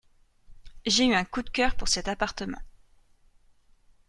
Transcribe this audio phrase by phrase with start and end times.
[0.87, 2.57] J'ai eu un coup de cœur pour cet appartement.